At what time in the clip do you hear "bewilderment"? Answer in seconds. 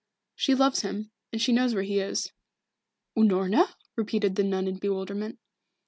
4.79-5.37